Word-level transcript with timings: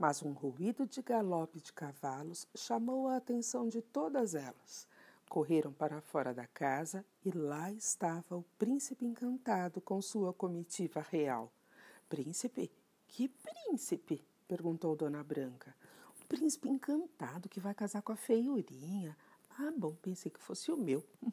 Mas 0.00 0.22
um 0.22 0.32
ruído 0.32 0.86
de 0.86 1.02
galope 1.02 1.60
de 1.60 1.74
cavalos 1.74 2.48
chamou 2.54 3.06
a 3.06 3.18
atenção 3.18 3.68
de 3.68 3.82
todas 3.82 4.34
elas. 4.34 4.88
Correram 5.28 5.74
para 5.74 6.00
fora 6.00 6.32
da 6.32 6.46
casa 6.46 7.04
e 7.22 7.30
lá 7.30 7.70
estava 7.70 8.34
o 8.34 8.42
príncipe 8.58 9.04
encantado 9.04 9.78
com 9.78 10.00
sua 10.00 10.32
comitiva 10.32 11.04
real. 11.10 11.52
Príncipe? 12.08 12.72
Que 13.06 13.28
príncipe? 13.28 14.24
perguntou 14.48 14.96
Dona 14.96 15.22
Branca. 15.22 15.76
O 16.18 16.24
príncipe 16.24 16.70
encantado 16.70 17.46
que 17.46 17.60
vai 17.60 17.74
casar 17.74 18.00
com 18.00 18.12
a 18.12 18.16
feiurinha. 18.16 19.14
Ah, 19.58 19.70
bom, 19.76 19.94
pensei 20.00 20.32
que 20.32 20.40
fosse 20.40 20.72
o 20.72 20.78
meu. 20.78 21.04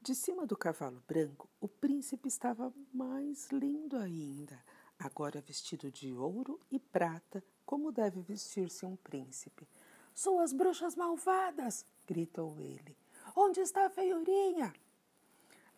De 0.00 0.14
cima 0.14 0.46
do 0.46 0.56
cavalo 0.56 1.02
branco, 1.08 1.48
o 1.60 1.66
príncipe 1.66 2.28
estava 2.28 2.72
mais 2.94 3.48
lindo 3.50 3.96
ainda, 3.96 4.56
agora 4.98 5.40
vestido 5.40 5.90
de 5.90 6.12
ouro 6.12 6.60
e 6.70 6.78
prata, 6.78 7.42
como 7.64 7.92
deve 7.92 8.20
vestir-se 8.20 8.84
um 8.84 8.96
príncipe. 8.96 9.68
São 10.14 10.40
as 10.40 10.52
bruxas 10.52 10.96
malvadas! 10.96 11.86
gritou 12.06 12.60
ele. 12.60 12.96
Onde 13.36 13.60
está 13.60 13.86
a 13.86 13.90
feiurinha? 13.90 14.74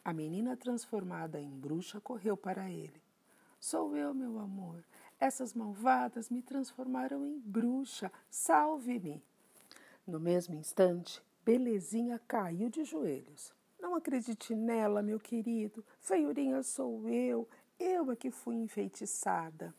A 0.05 0.13
menina 0.13 0.57
transformada 0.57 1.39
em 1.41 1.51
bruxa 1.51 2.01
correu 2.01 2.37
para 2.37 2.71
ele. 2.71 3.03
Sou 3.59 3.95
eu, 3.95 4.15
meu 4.15 4.39
amor. 4.39 4.83
Essas 5.19 5.53
malvadas 5.53 6.31
me 6.31 6.41
transformaram 6.41 7.27
em 7.27 7.39
bruxa. 7.39 8.11
Salve-me! 8.31 9.23
No 10.07 10.19
mesmo 10.19 10.55
instante, 10.55 11.23
Belezinha 11.45 12.19
caiu 12.27 12.71
de 12.71 12.85
joelhos. 12.85 13.53
Não 13.79 13.95
acredite 13.95 14.55
nela, 14.55 15.03
meu 15.03 15.21
querido. 15.21 15.85
Feiurinha 16.01 16.63
sou 16.63 17.07
eu. 17.09 17.47
Eu 17.81 18.13
é 18.13 18.17
que 18.17 18.31
fui 18.31 18.57
enfeitiçada. 18.57 19.75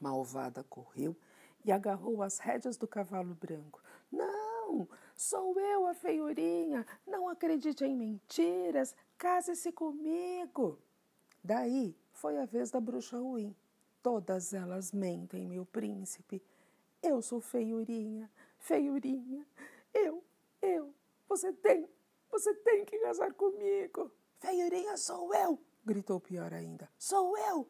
Malvada 0.00 0.64
correu 0.64 1.14
e 1.62 1.70
agarrou 1.70 2.22
as 2.22 2.38
rédeas 2.38 2.78
do 2.78 2.88
cavalo 2.88 3.34
branco. 3.34 3.82
Não, 4.10 4.88
sou 5.14 5.60
eu 5.60 5.86
a 5.86 5.92
feiurinha. 5.92 6.86
Não 7.06 7.28
acredite 7.28 7.84
em 7.84 7.94
mentiras. 7.94 8.96
Case-se 9.18 9.70
comigo. 9.70 10.78
Daí 11.44 11.94
foi 12.10 12.38
a 12.38 12.46
vez 12.46 12.70
da 12.70 12.80
bruxa 12.80 13.18
ruim. 13.18 13.54
Todas 14.02 14.54
elas 14.54 14.90
mentem, 14.90 15.46
meu 15.46 15.66
príncipe. 15.66 16.42
Eu 17.02 17.20
sou 17.20 17.38
feiurinha, 17.38 18.30
feiurinha. 18.58 19.46
Eu, 19.92 20.24
eu. 20.62 20.94
Você 21.28 21.52
tem, 21.52 21.86
você 22.30 22.54
tem 22.54 22.86
que 22.86 22.98
casar 23.00 23.34
comigo. 23.34 24.10
Feiurinha 24.38 24.96
sou 24.96 25.34
eu, 25.34 25.58
gritou 25.84 26.20
pior 26.20 26.52
ainda. 26.52 26.88
Sou 26.98 27.36
eu. 27.36 27.68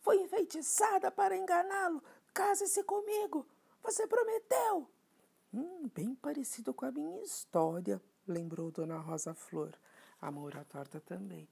Fui 0.00 0.16
enfeitiçada 0.16 1.10
para 1.10 1.36
enganá-lo. 1.36 2.02
Case-se 2.34 2.82
comigo. 2.84 3.46
Você 3.82 4.06
prometeu. 4.06 4.88
Hum, 5.52 5.88
bem 5.94 6.14
parecido 6.14 6.74
com 6.74 6.84
a 6.84 6.92
minha 6.92 7.22
história, 7.22 8.00
lembrou 8.26 8.70
Dona 8.70 8.98
Rosa 8.98 9.34
Flor. 9.34 9.72
Amor 10.20 10.56
à 10.56 10.64
torta 10.64 11.00
também 11.00 11.48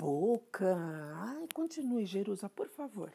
boca. 0.00 0.76
Ai, 1.16 1.46
continue, 1.52 2.06
Jerusa, 2.06 2.48
por 2.48 2.68
favor. 2.68 3.12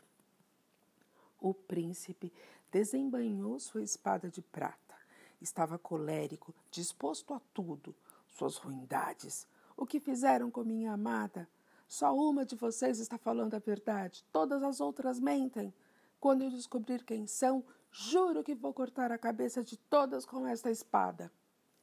O 1.42 1.52
príncipe 1.52 2.32
desembainhou 2.72 3.60
sua 3.60 3.82
espada 3.82 4.30
de 4.30 4.40
prata. 4.40 4.96
Estava 5.42 5.80
colérico, 5.80 6.54
disposto 6.70 7.34
a 7.34 7.42
tudo. 7.56 7.96
Suas 8.28 8.58
ruindades. 8.58 9.48
O 9.76 9.86
que 9.86 10.00
fizeram 10.00 10.52
com 10.52 10.64
minha 10.64 10.92
amada? 10.92 11.50
Só 11.98 12.14
uma 12.14 12.46
de 12.46 12.56
vocês 12.56 13.00
está 13.00 13.18
falando 13.18 13.54
a 13.54 13.60
verdade. 13.60 14.26
Todas 14.32 14.62
as 14.64 14.82
outras 14.82 15.18
mentem. 15.18 15.74
Quando 16.20 16.44
eu 16.44 16.50
descobrir 16.50 17.06
quem 17.06 17.26
são, 17.26 17.64
juro 17.90 18.44
que 18.44 18.54
vou 18.54 18.74
cortar 18.74 19.14
a 19.14 19.18
cabeça 19.18 19.64
de 19.64 19.78
todas 19.78 20.26
com 20.26 20.46
esta 20.46 20.70
espada. 20.70 21.32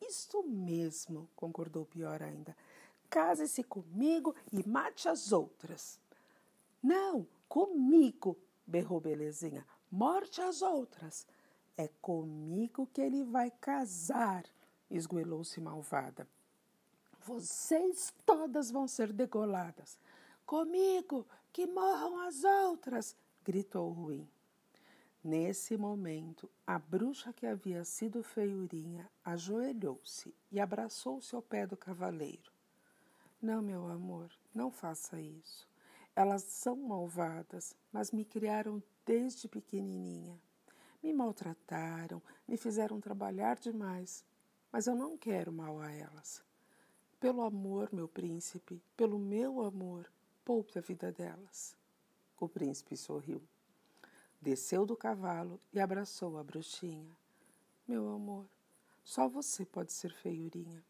Isso 0.03 0.43
mesmo, 0.43 1.31
concordou 1.35 1.87
pior 1.87 2.23
ainda 2.23 2.55
case-se 3.09 3.63
comigo 3.63 4.35
e 4.51 4.67
mate 4.67 5.07
as 5.07 5.33
outras. 5.33 6.01
Não, 6.83 7.27
comigo, 7.47 8.39
berrou 8.67 9.01
Belezinha. 9.01 9.67
Morte 9.91 10.41
às 10.41 10.63
outras. 10.63 11.27
É 11.77 11.89
comigo 12.01 12.89
que 12.91 13.03
ele 13.03 13.23
vai 13.23 13.51
casar, 13.51 14.45
esgoelou-se 14.91 15.61
malvada. 15.61 16.27
Vocês 17.33 18.13
todas 18.27 18.71
vão 18.71 18.87
ser 18.87 19.11
degoladas. 19.11 19.99
Comigo, 20.45 21.27
que 21.51 21.67
morram 21.67 22.21
as 22.21 22.45
outras, 22.45 23.17
gritou 23.43 23.89
o 23.89 23.93
ruim. 23.95 24.29
Nesse 25.25 25.79
momento, 25.79 26.51
a 26.67 26.79
bruxa 26.79 27.33
que 27.33 27.47
havia 27.47 27.87
sido 27.87 28.23
feiurinha 28.23 29.11
ajoelhou-se 29.25 30.35
e 30.51 30.61
abraçou-se 30.61 31.35
ao 31.35 31.41
pé 31.41 31.67
do 31.67 31.75
cavaleiro. 31.75 32.53
Não, 33.41 33.63
meu 33.63 33.87
amor, 33.87 34.31
não 34.55 34.71
faça 34.71 35.19
isso. 35.19 35.67
Elas 36.15 36.43
são 36.43 36.77
malvadas, 36.77 37.75
mas 37.91 38.13
me 38.13 38.27
criaram 38.27 38.83
desde 39.07 39.49
pequenininha. 39.49 40.39
Me 41.03 41.15
maltrataram, 41.15 42.21
me 42.47 42.59
fizeram 42.59 43.01
trabalhar 43.01 43.59
demais, 43.59 44.23
mas 44.71 44.87
eu 44.87 44.95
não 44.95 45.17
quero 45.17 45.51
mal 45.51 45.81
a 45.81 45.91
elas. 45.91 46.43
Pelo 47.23 47.43
amor, 47.43 47.89
meu 47.93 48.09
príncipe, 48.09 48.83
pelo 48.97 49.17
meu 49.17 49.63
amor, 49.63 50.11
poupe 50.45 50.77
a 50.77 50.83
vida 50.83 51.13
delas. 51.13 51.77
O 52.41 52.49
príncipe 52.49 52.97
sorriu. 52.97 53.41
Desceu 54.41 54.85
do 54.85 54.97
cavalo 54.97 55.61
e 55.73 55.79
abraçou 55.79 56.37
a 56.37 56.43
bruxinha. 56.43 57.17
Meu 57.87 58.09
amor, 58.09 58.45
só 59.05 59.29
você 59.29 59.65
pode 59.65 59.93
ser 59.93 60.13
feiurinha. 60.13 60.85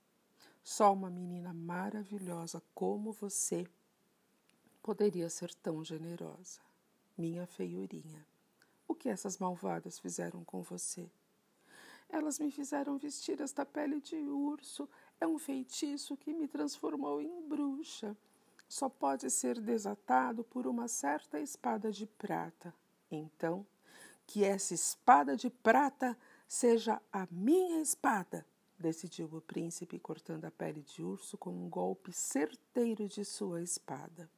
Só 0.64 0.94
uma 0.94 1.10
menina 1.10 1.52
maravilhosa 1.52 2.62
como 2.74 3.12
você 3.12 3.66
poderia 4.82 5.28
ser 5.28 5.52
tão 5.56 5.84
generosa. 5.84 6.62
Minha 7.14 7.46
feiurinha. 7.46 8.26
O 8.88 8.94
que 8.94 9.10
essas 9.10 9.36
malvadas 9.36 9.98
fizeram 9.98 10.42
com 10.44 10.62
você? 10.62 11.10
Elas 12.12 12.38
me 12.38 12.50
fizeram 12.50 12.98
vestir 12.98 13.40
esta 13.40 13.64
pele 13.64 13.98
de 13.98 14.16
urso. 14.16 14.88
É 15.22 15.26
um 15.26 15.38
feitiço 15.38 16.16
que 16.16 16.34
me 16.34 16.48
transformou 16.48 17.22
em 17.22 17.48
bruxa. 17.48 18.16
Só 18.68 18.88
pode 18.88 19.30
ser 19.30 19.60
desatado 19.60 20.42
por 20.42 20.66
uma 20.66 20.88
certa 20.88 21.38
espada 21.38 21.92
de 21.92 22.08
prata. 22.08 22.74
Então, 23.08 23.64
que 24.26 24.42
essa 24.42 24.74
espada 24.74 25.36
de 25.36 25.48
prata 25.48 26.18
seja 26.48 27.00
a 27.12 27.28
minha 27.30 27.80
espada 27.80 28.44
decidiu 28.76 29.28
o 29.32 29.40
príncipe, 29.40 29.96
cortando 30.00 30.44
a 30.44 30.50
pele 30.50 30.82
de 30.82 31.04
urso 31.04 31.38
com 31.38 31.50
um 31.50 31.68
golpe 31.68 32.12
certeiro 32.12 33.06
de 33.06 33.24
sua 33.24 33.62
espada. 33.62 34.28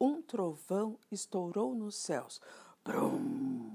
Um 0.00 0.20
trovão 0.20 0.98
estourou 1.08 1.72
nos 1.72 1.94
céus. 1.94 2.40
Brum! 2.84 3.70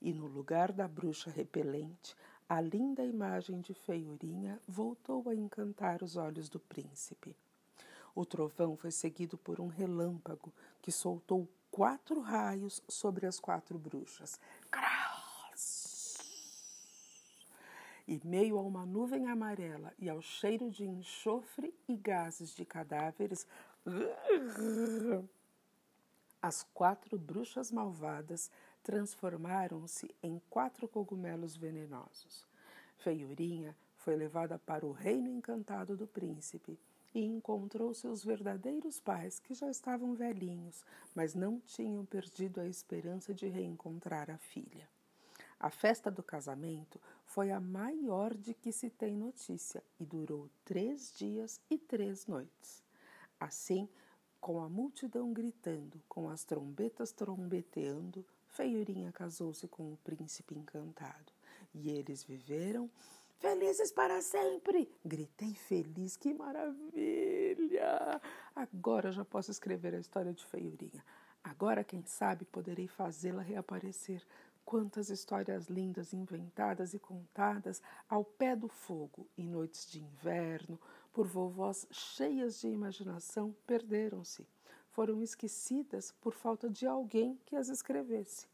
E 0.00 0.14
no 0.14 0.28
lugar 0.28 0.72
da 0.72 0.88
bruxa 0.88 1.30
repelente, 1.30 2.16
a 2.48 2.60
linda 2.60 3.04
imagem 3.04 3.60
de 3.60 3.74
feiurinha 3.74 4.60
voltou 4.66 5.28
a 5.28 5.34
encantar 5.34 6.02
os 6.02 6.16
olhos 6.16 6.48
do 6.48 6.60
príncipe. 6.60 7.36
O 8.14 8.24
trovão 8.24 8.76
foi 8.76 8.90
seguido 8.90 9.36
por 9.36 9.60
um 9.60 9.66
relâmpago 9.66 10.52
que 10.80 10.90
soltou 10.90 11.48
quatro 11.70 12.20
raios 12.20 12.82
sobre 12.88 13.26
as 13.26 13.38
quatro 13.38 13.78
bruxas. 13.78 14.40
e 18.06 18.20
meio 18.24 18.56
a 18.58 18.62
uma 18.62 18.86
nuvem 18.86 19.26
amarela 19.26 19.92
e 19.98 20.08
ao 20.08 20.22
cheiro 20.22 20.70
de 20.70 20.84
enxofre 20.84 21.74
e 21.88 21.96
gases 21.96 22.54
de 22.54 22.64
cadáveres, 22.64 23.46
as 26.40 26.62
quatro 26.72 27.18
bruxas 27.18 27.72
malvadas 27.72 28.50
transformaram-se 28.86 30.08
em 30.22 30.40
quatro 30.48 30.86
cogumelos 30.86 31.56
venenosos. 31.56 32.46
Feiurinha 32.98 33.76
foi 33.96 34.14
levada 34.14 34.60
para 34.60 34.86
o 34.86 34.92
reino 34.92 35.28
encantado 35.28 35.96
do 35.96 36.06
príncipe 36.06 36.78
e 37.12 37.24
encontrou 37.24 37.92
seus 37.92 38.24
verdadeiros 38.24 39.00
pais, 39.00 39.40
que 39.40 39.54
já 39.54 39.68
estavam 39.68 40.14
velhinhos, 40.14 40.84
mas 41.16 41.34
não 41.34 41.58
tinham 41.58 42.04
perdido 42.04 42.60
a 42.60 42.68
esperança 42.68 43.34
de 43.34 43.48
reencontrar 43.48 44.30
a 44.30 44.38
filha. 44.38 44.88
A 45.58 45.68
festa 45.68 46.08
do 46.08 46.22
casamento 46.22 47.00
foi 47.24 47.50
a 47.50 47.58
maior 47.58 48.34
de 48.34 48.54
que 48.54 48.70
se 48.70 48.88
tem 48.88 49.16
notícia 49.16 49.82
e 49.98 50.06
durou 50.06 50.48
três 50.64 51.12
dias 51.18 51.60
e 51.68 51.76
três 51.76 52.24
noites. 52.28 52.84
Assim, 53.40 53.88
com 54.40 54.62
a 54.62 54.68
multidão 54.68 55.32
gritando, 55.32 56.00
com 56.08 56.28
as 56.28 56.44
trombetas 56.44 57.10
trombeteando, 57.10 58.24
Feiurinha 58.56 59.12
casou-se 59.12 59.68
com 59.68 59.92
o 59.92 59.98
príncipe 59.98 60.54
encantado. 60.54 61.32
E 61.74 61.90
eles 61.90 62.24
viveram 62.24 62.90
felizes 63.38 63.92
para 63.92 64.22
sempre. 64.22 64.90
Gritei 65.04 65.54
feliz, 65.54 66.16
que 66.16 66.32
maravilha! 66.32 68.20
Agora 68.54 69.12
já 69.12 69.24
posso 69.24 69.50
escrever 69.50 69.94
a 69.94 69.98
história 69.98 70.32
de 70.32 70.44
Feiurinha. 70.46 71.04
Agora, 71.44 71.84
quem 71.84 72.02
sabe, 72.06 72.46
poderei 72.46 72.88
fazê-la 72.88 73.42
reaparecer 73.42 74.22
Quantas 74.66 75.10
histórias 75.10 75.68
lindas 75.68 76.12
inventadas 76.12 76.92
e 76.92 76.98
contadas 76.98 77.80
ao 78.08 78.24
pé 78.24 78.56
do 78.56 78.66
fogo 78.66 79.24
em 79.38 79.48
noites 79.48 79.88
de 79.88 80.02
inverno, 80.02 80.76
por 81.12 81.24
vovós 81.24 81.86
cheias 81.92 82.60
de 82.60 82.66
imaginação, 82.66 83.54
perderam-se, 83.64 84.44
foram 84.96 85.22
esquecidas 85.22 86.10
por 86.22 86.32
falta 86.32 86.70
de 86.70 86.86
alguém 86.86 87.38
que 87.44 87.54
as 87.54 87.68
escrevesse. 87.68 88.48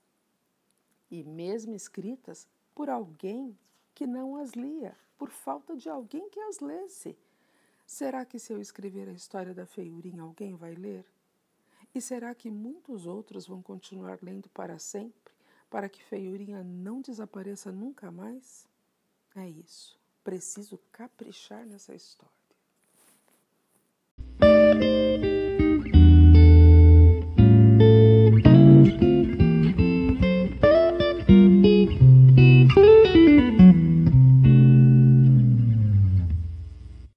E 1.08 1.22
mesmo 1.22 1.72
escritas 1.72 2.48
por 2.74 2.90
alguém 2.90 3.56
que 3.94 4.08
não 4.08 4.34
as 4.34 4.50
lia, 4.50 4.96
por 5.16 5.30
falta 5.30 5.76
de 5.76 5.88
alguém 5.88 6.28
que 6.30 6.40
as 6.40 6.58
lesse. 6.58 7.16
Será 7.86 8.24
que 8.24 8.40
se 8.40 8.52
eu 8.52 8.60
escrever 8.60 9.08
a 9.08 9.12
história 9.12 9.54
da 9.54 9.66
feiurinha 9.66 10.22
alguém 10.22 10.56
vai 10.56 10.74
ler? 10.74 11.06
E 11.94 12.00
será 12.00 12.34
que 12.34 12.50
muitos 12.50 13.06
outros 13.06 13.46
vão 13.46 13.62
continuar 13.62 14.18
lendo 14.20 14.48
para 14.48 14.80
sempre, 14.80 15.32
para 15.70 15.88
que 15.88 16.02
feiurinha 16.02 16.64
não 16.64 17.00
desapareça 17.00 17.70
nunca 17.70 18.10
mais? 18.10 18.66
É 19.36 19.48
isso. 19.48 19.96
Preciso 20.24 20.76
caprichar 20.90 21.64
nessa 21.64 21.94
história. 21.94 22.41